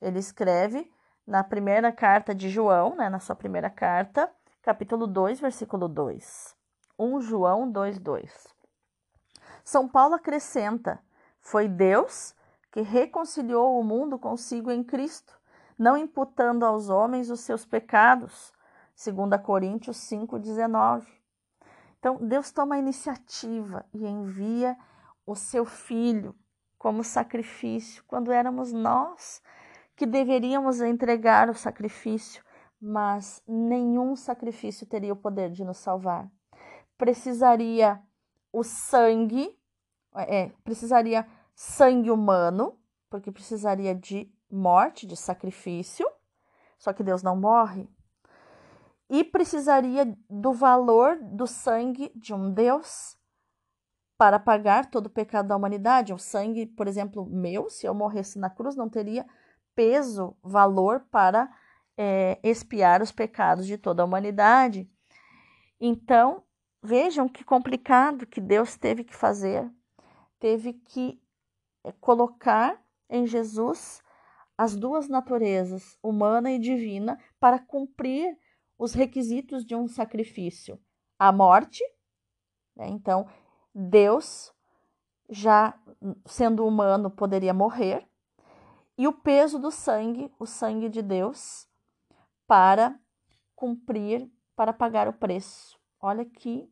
Ele 0.00 0.18
escreve 0.18 0.90
na 1.26 1.44
primeira 1.44 1.92
carta 1.92 2.34
de 2.34 2.48
João, 2.48 2.96
né, 2.96 3.08
na 3.08 3.20
sua 3.20 3.36
primeira 3.36 3.68
carta, 3.68 4.32
capítulo 4.68 5.06
2, 5.06 5.40
versículo 5.40 5.88
2. 5.88 6.54
1 6.98 7.20
João 7.22 7.72
2, 7.72 7.98
2. 8.00 8.54
São 9.64 9.88
Paulo 9.88 10.16
acrescenta: 10.16 11.02
Foi 11.40 11.66
Deus 11.66 12.34
que 12.70 12.82
reconciliou 12.82 13.80
o 13.80 13.82
mundo 13.82 14.18
consigo 14.18 14.70
em 14.70 14.84
Cristo, 14.84 15.40
não 15.78 15.96
imputando 15.96 16.66
aos 16.66 16.90
homens 16.90 17.30
os 17.30 17.40
seus 17.40 17.64
pecados. 17.64 18.52
2 19.02 19.40
Coríntios 19.42 19.96
5,19. 19.96 21.06
Então, 21.98 22.18
Deus 22.20 22.50
toma 22.50 22.74
a 22.74 22.78
iniciativa 22.78 23.86
e 23.94 24.06
envia 24.06 24.76
o 25.24 25.34
seu 25.34 25.64
Filho 25.64 26.36
como 26.76 27.02
sacrifício, 27.02 28.04
quando 28.06 28.30
éramos 28.30 28.70
nós 28.70 29.40
que 29.96 30.04
deveríamos 30.04 30.82
entregar 30.82 31.48
o 31.48 31.54
sacrifício, 31.54 32.44
mas 32.80 33.42
nenhum 33.46 34.14
sacrifício 34.14 34.86
teria 34.86 35.12
o 35.12 35.16
poder 35.16 35.50
de 35.50 35.64
nos 35.64 35.78
salvar. 35.78 36.30
Precisaria 36.96 38.00
o 38.52 38.62
sangue, 38.62 39.58
é, 40.14 40.50
precisaria 40.64 41.26
sangue 41.54 42.10
humano, 42.10 42.78
porque 43.10 43.32
precisaria 43.32 43.94
de 43.94 44.32
morte, 44.50 45.06
de 45.06 45.16
sacrifício, 45.16 46.08
só 46.78 46.92
que 46.92 47.02
Deus 47.02 47.22
não 47.22 47.36
morre. 47.36 47.88
E 49.10 49.24
precisaria 49.24 50.16
do 50.28 50.52
valor 50.52 51.18
do 51.20 51.46
sangue 51.46 52.12
de 52.14 52.34
um 52.34 52.52
Deus 52.52 53.16
para 54.18 54.38
pagar 54.38 54.90
todo 54.90 55.06
o 55.06 55.10
pecado 55.10 55.48
da 55.48 55.56
humanidade. 55.56 56.12
O 56.12 56.18
sangue, 56.18 56.66
por 56.66 56.86
exemplo, 56.86 57.24
meu, 57.24 57.70
se 57.70 57.86
eu 57.86 57.94
morresse 57.94 58.38
na 58.38 58.50
cruz, 58.50 58.76
não 58.76 58.88
teria 58.88 59.26
peso, 59.74 60.36
valor 60.42 61.06
para 61.10 61.48
é, 61.98 62.38
expiar 62.44 63.02
os 63.02 63.10
pecados 63.10 63.66
de 63.66 63.76
toda 63.76 64.02
a 64.02 64.06
humanidade. 64.06 64.88
Então, 65.80 66.44
vejam 66.80 67.28
que 67.28 67.42
complicado 67.42 68.24
que 68.24 68.40
Deus 68.40 68.76
teve 68.76 69.02
que 69.02 69.16
fazer. 69.16 69.68
Teve 70.38 70.74
que 70.74 71.20
é, 71.84 71.90
colocar 71.92 72.80
em 73.10 73.26
Jesus 73.26 74.00
as 74.56 74.76
duas 74.76 75.08
naturezas, 75.08 75.98
humana 76.00 76.52
e 76.52 76.58
divina, 76.58 77.18
para 77.40 77.58
cumprir 77.58 78.38
os 78.78 78.94
requisitos 78.94 79.64
de 79.64 79.74
um 79.74 79.88
sacrifício: 79.88 80.80
a 81.18 81.32
morte. 81.32 81.82
Né? 82.76 82.86
Então, 82.88 83.26
Deus, 83.74 84.52
já 85.28 85.74
sendo 86.26 86.64
humano, 86.64 87.10
poderia 87.10 87.52
morrer, 87.52 88.08
e 88.96 89.06
o 89.06 89.12
peso 89.12 89.58
do 89.58 89.70
sangue, 89.70 90.32
o 90.38 90.46
sangue 90.46 90.88
de 90.88 91.02
Deus, 91.02 91.67
para 92.48 92.98
cumprir, 93.54 94.28
para 94.56 94.72
pagar 94.72 95.06
o 95.06 95.12
preço. 95.12 95.78
Olha 96.00 96.24
que, 96.24 96.68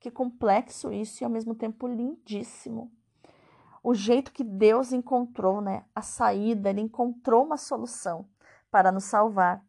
que 0.00 0.10
complexo 0.10 0.92
isso 0.92 1.22
e 1.22 1.24
ao 1.24 1.30
mesmo 1.30 1.54
tempo 1.54 1.86
lindíssimo. 1.86 2.92
O 3.82 3.94
jeito 3.94 4.32
que 4.32 4.44
Deus 4.44 4.92
encontrou, 4.92 5.62
né? 5.62 5.86
A 5.94 6.02
saída, 6.02 6.68
ele 6.68 6.82
encontrou 6.82 7.44
uma 7.44 7.56
solução 7.56 8.28
para 8.70 8.92
nos 8.92 9.04
salvar. 9.04 9.64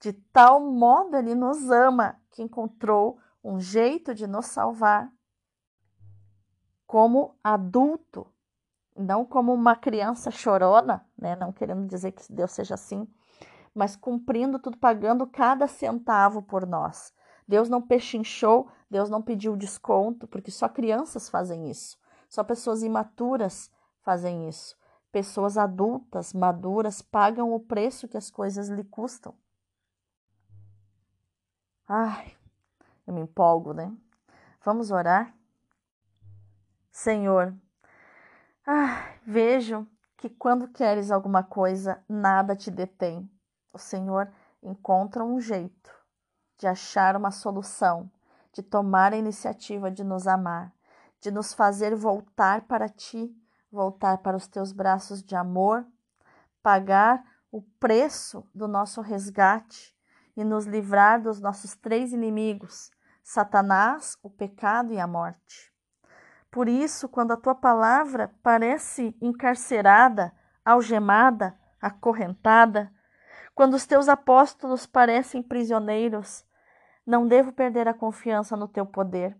De 0.00 0.12
tal 0.12 0.60
modo 0.60 1.16
ele 1.16 1.34
nos 1.34 1.70
ama 1.70 2.20
que 2.30 2.42
encontrou 2.42 3.18
um 3.42 3.58
jeito 3.58 4.14
de 4.14 4.26
nos 4.26 4.46
salvar 4.46 5.10
como 6.86 7.36
adulto, 7.42 8.26
não 8.96 9.24
como 9.24 9.52
uma 9.54 9.76
criança 9.76 10.30
chorona, 10.30 11.06
né? 11.16 11.36
Não 11.36 11.52
querendo 11.52 11.86
dizer 11.86 12.12
que 12.12 12.32
Deus 12.32 12.50
seja 12.50 12.74
assim, 12.74 13.08
mas 13.74 13.96
cumprindo 13.96 14.58
tudo, 14.58 14.78
pagando 14.78 15.26
cada 15.26 15.66
centavo 15.66 16.42
por 16.42 16.66
nós. 16.66 17.12
Deus 17.46 17.68
não 17.68 17.82
pechinchou, 17.82 18.70
Deus 18.90 19.10
não 19.10 19.20
pediu 19.20 19.56
desconto, 19.56 20.26
porque 20.26 20.50
só 20.50 20.68
crianças 20.68 21.28
fazem 21.28 21.70
isso. 21.70 21.98
Só 22.28 22.44
pessoas 22.44 22.82
imaturas 22.82 23.70
fazem 24.02 24.48
isso. 24.48 24.76
Pessoas 25.10 25.58
adultas, 25.58 26.32
maduras, 26.32 27.02
pagam 27.02 27.52
o 27.52 27.58
preço 27.58 28.06
que 28.06 28.16
as 28.16 28.30
coisas 28.30 28.68
lhe 28.68 28.84
custam. 28.84 29.34
Ai, 31.88 32.36
eu 33.04 33.12
me 33.12 33.20
empolgo, 33.20 33.72
né? 33.72 33.92
Vamos 34.64 34.92
orar? 34.92 35.34
Senhor, 36.92 37.56
ah, 38.64 39.16
vejo 39.26 39.86
que 40.16 40.28
quando 40.28 40.68
queres 40.68 41.10
alguma 41.10 41.42
coisa, 41.42 42.04
nada 42.08 42.54
te 42.54 42.70
detém. 42.70 43.28
O 43.72 43.78
Senhor 43.78 44.30
encontra 44.62 45.24
um 45.24 45.40
jeito 45.40 45.90
de 46.58 46.66
achar 46.66 47.16
uma 47.16 47.30
solução, 47.30 48.10
de 48.52 48.62
tomar 48.62 49.12
a 49.12 49.16
iniciativa 49.16 49.90
de 49.90 50.04
nos 50.04 50.26
amar, 50.26 50.72
de 51.20 51.30
nos 51.30 51.54
fazer 51.54 51.94
voltar 51.94 52.62
para 52.62 52.88
ti, 52.88 53.34
voltar 53.70 54.18
para 54.18 54.36
os 54.36 54.46
teus 54.46 54.72
braços 54.72 55.22
de 55.22 55.36
amor, 55.36 55.86
pagar 56.62 57.22
o 57.50 57.62
preço 57.62 58.46
do 58.54 58.68
nosso 58.68 59.00
resgate 59.00 59.96
e 60.36 60.44
nos 60.44 60.66
livrar 60.66 61.22
dos 61.22 61.40
nossos 61.40 61.74
três 61.74 62.12
inimigos: 62.12 62.90
Satanás, 63.22 64.16
o 64.22 64.30
pecado 64.30 64.92
e 64.92 65.00
a 65.00 65.06
morte. 65.06 65.72
Por 66.50 66.68
isso, 66.68 67.08
quando 67.08 67.32
a 67.32 67.36
tua 67.36 67.54
palavra 67.54 68.34
parece 68.42 69.16
encarcerada, 69.20 70.32
algemada, 70.64 71.56
acorrentada, 71.80 72.92
quando 73.54 73.74
os 73.74 73.86
teus 73.86 74.08
apóstolos 74.08 74.86
parecem 74.86 75.42
prisioneiros, 75.42 76.44
não 77.06 77.26
devo 77.26 77.52
perder 77.52 77.88
a 77.88 77.94
confiança 77.94 78.56
no 78.56 78.68
teu 78.68 78.86
poder. 78.86 79.36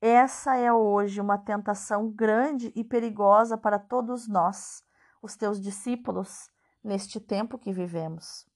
Essa 0.00 0.56
é 0.56 0.72
hoje 0.72 1.20
uma 1.20 1.38
tentação 1.38 2.10
grande 2.10 2.72
e 2.74 2.82
perigosa 2.82 3.56
para 3.56 3.78
todos 3.78 4.26
nós, 4.28 4.82
os 5.22 5.36
teus 5.36 5.60
discípulos, 5.60 6.50
neste 6.82 7.20
tempo 7.20 7.58
que 7.58 7.72
vivemos. 7.72 8.46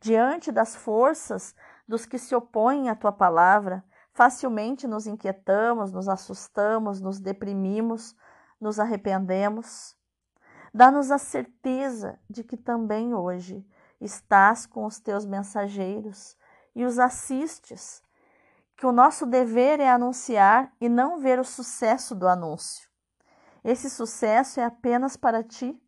Diante 0.00 0.50
das 0.50 0.74
forças 0.74 1.54
dos 1.86 2.04
que 2.04 2.18
se 2.18 2.34
opõem 2.34 2.88
à 2.88 2.96
tua 2.96 3.12
palavra, 3.12 3.84
Facilmente 4.14 4.86
nos 4.86 5.06
inquietamos, 5.06 5.90
nos 5.90 6.06
assustamos, 6.06 7.00
nos 7.00 7.18
deprimimos, 7.18 8.14
nos 8.60 8.78
arrependemos. 8.78 9.96
Dá-nos 10.74 11.10
a 11.10 11.18
certeza 11.18 12.18
de 12.30 12.42
que 12.42 12.56
também 12.56 13.14
hoje 13.14 13.66
estás 14.00 14.64
com 14.64 14.86
os 14.86 14.98
teus 14.98 15.26
mensageiros 15.26 16.36
e 16.74 16.84
os 16.84 16.98
assistes, 16.98 18.02
que 18.74 18.86
o 18.86 18.92
nosso 18.92 19.26
dever 19.26 19.80
é 19.80 19.90
anunciar 19.90 20.72
e 20.80 20.88
não 20.88 21.20
ver 21.20 21.38
o 21.38 21.44
sucesso 21.44 22.14
do 22.14 22.26
anúncio. 22.26 22.88
Esse 23.62 23.90
sucesso 23.90 24.60
é 24.60 24.64
apenas 24.64 25.16
para 25.16 25.42
ti. 25.42 25.78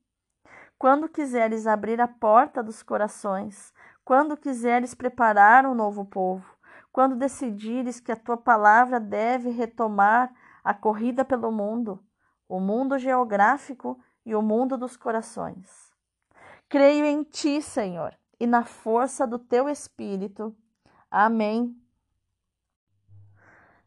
Quando 0.78 1.08
quiseres 1.08 1.66
abrir 1.66 2.00
a 2.00 2.06
porta 2.06 2.62
dos 2.62 2.82
corações, 2.82 3.72
quando 4.04 4.36
quiseres 4.36 4.94
preparar 4.94 5.64
um 5.64 5.74
novo 5.74 6.04
povo, 6.04 6.44
quando 6.92 7.16
decidires 7.16 7.98
que 7.98 8.12
a 8.12 8.16
tua 8.16 8.36
palavra 8.36 9.00
deve 9.00 9.48
retomar 9.48 10.32
a 10.62 10.74
corrida 10.74 11.24
pelo 11.24 11.50
mundo, 11.50 12.04
o 12.46 12.60
mundo 12.60 12.98
geográfico 12.98 13.98
e 14.24 14.34
o 14.34 14.42
mundo 14.42 14.76
dos 14.76 14.96
corações. 14.96 15.92
Creio 16.68 17.04
em 17.04 17.22
ti, 17.22 17.60
Senhor, 17.60 18.16
e 18.38 18.46
na 18.46 18.64
força 18.64 19.26
do 19.26 19.38
teu 19.38 19.68
espírito. 19.68 20.56
Amém. 21.10 21.80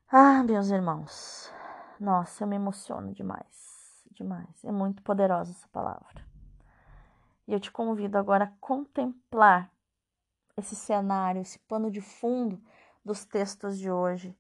Ah, 0.10 0.42
meus 0.44 0.70
irmãos, 0.70 1.52
nossa, 2.00 2.44
eu 2.44 2.48
me 2.48 2.56
emociono 2.56 3.14
demais, 3.14 4.04
demais. 4.12 4.64
É 4.64 4.72
muito 4.72 5.04
poderosa 5.04 5.52
essa 5.52 5.68
palavra. 5.68 6.26
E 7.48 7.54
eu 7.54 7.60
te 7.60 7.72
convido 7.72 8.18
agora 8.18 8.46
a 8.46 8.54
contemplar 8.60 9.72
esse 10.56 10.76
cenário, 10.76 11.42
esse 11.42 11.60
pano 11.60 11.92
de 11.92 12.02
fundo 12.02 12.62
dos 13.04 13.26
textos 13.26 13.78
de 13.78 13.92
hoje, 13.92 14.38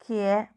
que 0.00 0.14
é 0.14 0.48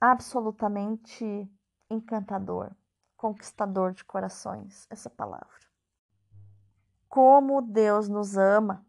absolutamente 0.00 1.50
encantador, 1.88 2.70
conquistador 3.20 3.92
de 3.92 4.02
corações, 4.02 4.86
essa 4.88 5.10
palavra. 5.10 5.68
Como 7.06 7.60
Deus 7.60 8.08
nos 8.08 8.38
ama. 8.38 8.86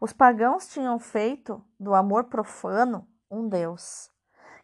Os 0.00 0.12
pagãos 0.12 0.66
tinham 0.66 0.98
feito 0.98 1.64
do 1.78 1.94
amor 1.94 2.24
profano 2.24 3.06
um 3.30 3.48
Deus, 3.48 4.10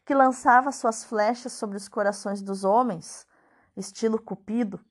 que 0.05 0.13
lançava 0.13 0.73
suas 0.73 1.05
flechas 1.05 1.53
sobre 1.53 1.77
os 1.77 1.89
corações 1.89 2.43
dos 2.43 2.65
homens, 2.65 3.29
estilo 3.77 4.21
Cupido. 4.21 4.85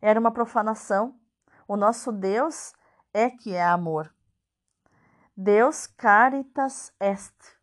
Era 0.00 0.18
uma 0.18 0.32
profanação. 0.32 1.14
O 1.66 1.76
nosso 1.76 2.10
Deus 2.10 2.72
é 3.12 3.28
que 3.28 3.54
é 3.54 3.62
amor. 3.62 4.10
Deus 5.36 5.86
caritas 5.86 6.94
est. 6.98 7.57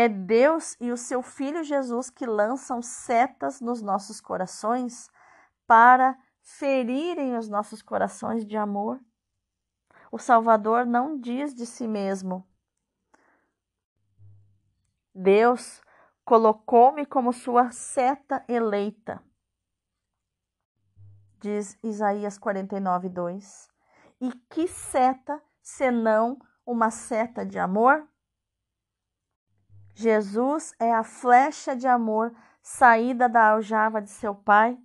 É 0.00 0.08
Deus 0.08 0.78
e 0.80 0.90
o 0.90 0.96
seu 0.96 1.20
Filho 1.20 1.62
Jesus 1.62 2.08
que 2.08 2.24
lançam 2.24 2.80
setas 2.80 3.60
nos 3.60 3.82
nossos 3.82 4.18
corações 4.18 5.10
para 5.66 6.18
ferirem 6.40 7.36
os 7.36 7.50
nossos 7.50 7.82
corações 7.82 8.46
de 8.46 8.56
amor. 8.56 8.98
O 10.10 10.16
Salvador 10.18 10.86
não 10.86 11.20
diz 11.20 11.54
de 11.54 11.66
si 11.66 11.86
mesmo: 11.86 12.48
Deus 15.14 15.82
colocou-me 16.24 17.04
como 17.04 17.30
sua 17.30 17.70
seta 17.70 18.42
eleita. 18.48 19.22
Diz 21.42 21.78
Isaías 21.82 22.38
49, 22.38 23.10
2. 23.10 23.68
E 24.22 24.32
que 24.48 24.66
seta 24.66 25.42
senão 25.60 26.38
uma 26.64 26.90
seta 26.90 27.44
de 27.44 27.58
amor? 27.58 28.09
Jesus 29.94 30.74
é 30.78 30.92
a 30.94 31.02
flecha 31.02 31.76
de 31.76 31.86
amor 31.86 32.34
saída 32.62 33.28
da 33.28 33.50
aljava 33.50 34.00
de 34.00 34.10
seu 34.10 34.34
Pai. 34.34 34.78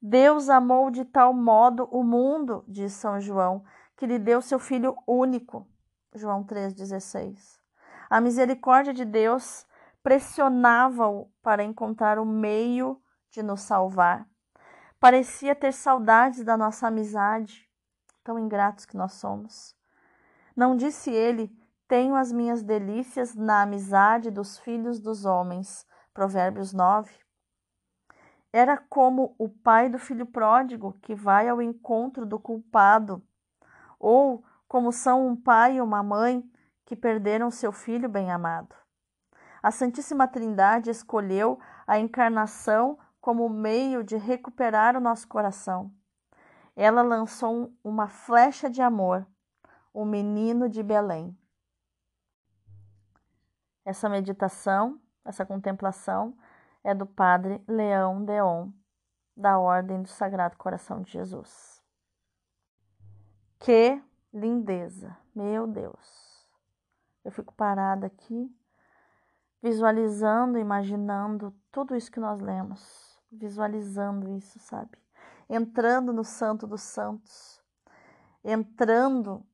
Deus 0.00 0.48
amou 0.48 0.90
de 0.90 1.04
tal 1.04 1.32
modo 1.32 1.88
o 1.90 2.02
mundo, 2.02 2.64
diz 2.68 2.92
São 2.92 3.20
João, 3.20 3.64
que 3.96 4.06
lhe 4.06 4.18
deu 4.18 4.42
seu 4.42 4.58
Filho 4.58 4.96
único. 5.06 5.66
João 6.14 6.44
3,16. 6.44 7.58
A 8.10 8.20
misericórdia 8.20 8.92
de 8.92 9.04
Deus 9.04 9.66
pressionava-o 10.02 11.30
para 11.42 11.64
encontrar 11.64 12.18
o 12.18 12.26
meio 12.26 13.00
de 13.30 13.42
nos 13.42 13.62
salvar. 13.62 14.26
Parecia 15.00 15.54
ter 15.54 15.72
saudades 15.72 16.44
da 16.44 16.56
nossa 16.56 16.86
amizade, 16.86 17.68
tão 18.22 18.38
ingratos 18.38 18.84
que 18.84 18.96
nós 18.96 19.14
somos. 19.14 19.74
Não 20.54 20.76
disse 20.76 21.10
ele: 21.10 21.50
Tenho 21.86 22.14
as 22.14 22.32
minhas 22.32 22.62
delícias 22.62 23.34
na 23.34 23.62
amizade 23.62 24.30
dos 24.30 24.58
filhos 24.58 24.98
dos 24.98 25.26
homens. 25.26 25.86
Provérbios 26.14 26.72
9. 26.72 27.12
Era 28.52 28.78
como 28.78 29.34
o 29.38 29.48
pai 29.48 29.90
do 29.90 29.98
filho 29.98 30.24
pródigo 30.24 30.96
que 31.02 31.14
vai 31.14 31.48
ao 31.48 31.60
encontro 31.60 32.24
do 32.24 32.38
culpado, 32.38 33.22
ou 33.98 34.44
como 34.66 34.92
são 34.92 35.26
um 35.26 35.36
pai 35.36 35.76
e 35.76 35.80
uma 35.80 36.02
mãe 36.02 36.42
que 36.86 36.96
perderam 36.96 37.50
seu 37.50 37.72
filho 37.72 38.08
bem-amado. 38.08 38.74
A 39.62 39.70
Santíssima 39.70 40.28
Trindade 40.28 40.90
escolheu 40.90 41.58
a 41.86 41.98
encarnação 41.98 42.98
como 43.20 43.48
meio 43.48 44.04
de 44.04 44.16
recuperar 44.16 44.96
o 44.96 45.00
nosso 45.00 45.26
coração. 45.26 45.90
Ela 46.76 47.02
lançou 47.02 47.72
uma 47.82 48.08
flecha 48.08 48.70
de 48.70 48.80
amor 48.80 49.26
o 49.92 50.04
menino 50.04 50.68
de 50.68 50.82
Belém. 50.82 51.36
Essa 53.84 54.08
meditação, 54.08 55.00
essa 55.24 55.44
contemplação 55.44 56.36
é 56.82 56.94
do 56.94 57.06
Padre 57.06 57.62
Leão 57.68 58.24
Deon, 58.24 58.70
da 59.36 59.58
Ordem 59.58 60.02
do 60.02 60.08
Sagrado 60.08 60.56
Coração 60.56 61.02
de 61.02 61.12
Jesus. 61.12 61.82
Que 63.58 64.02
lindeza, 64.32 65.16
meu 65.34 65.66
Deus! 65.66 66.48
Eu 67.24 67.30
fico 67.30 67.54
parada 67.54 68.06
aqui, 68.06 68.54
visualizando, 69.62 70.58
imaginando 70.58 71.54
tudo 71.72 71.96
isso 71.96 72.10
que 72.10 72.20
nós 72.20 72.40
lemos, 72.40 73.18
visualizando 73.32 74.28
isso, 74.36 74.58
sabe? 74.58 74.98
Entrando 75.48 76.12
no 76.12 76.24
Santo 76.24 76.66
dos 76.66 76.82
Santos, 76.82 77.62
entrando 78.42 79.44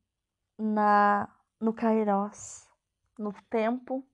na 0.59 1.29
no 1.61 1.73
Kairos, 1.75 2.67
no 3.19 3.33
tempo, 3.51 4.05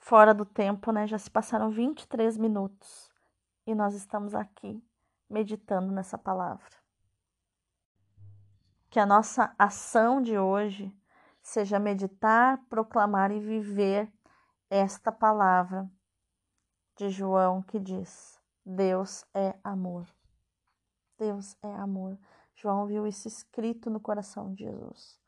fora 0.00 0.34
do 0.34 0.44
tempo, 0.44 0.90
né? 0.90 1.06
Já 1.06 1.18
se 1.18 1.30
passaram 1.30 1.70
23 1.70 2.36
minutos 2.36 3.12
e 3.66 3.74
nós 3.74 3.94
estamos 3.94 4.34
aqui 4.34 4.82
meditando 5.28 5.92
nessa 5.92 6.18
palavra. 6.18 6.80
Que 8.88 8.98
a 8.98 9.06
nossa 9.06 9.54
ação 9.56 10.20
de 10.20 10.36
hoje 10.36 10.92
seja 11.40 11.78
meditar, 11.78 12.58
proclamar 12.68 13.30
e 13.30 13.38
viver 13.38 14.12
esta 14.68 15.12
palavra 15.12 15.88
de 16.96 17.08
João 17.08 17.62
que 17.62 17.78
diz: 17.78 18.40
Deus 18.64 19.24
é 19.32 19.56
amor. 19.62 20.08
Deus 21.16 21.56
é 21.62 21.72
amor. 21.74 22.18
João 22.54 22.86
viu 22.86 23.06
isso 23.06 23.28
escrito 23.28 23.88
no 23.90 24.00
coração 24.00 24.52
de 24.52 24.64
Jesus. 24.64 25.20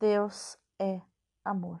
Deus 0.00 0.58
é 0.78 1.00
amor. 1.44 1.80